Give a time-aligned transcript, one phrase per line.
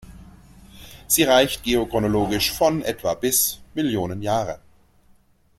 [1.05, 4.59] Sie reicht geochronologisch von etwa bis Millionen Jahre.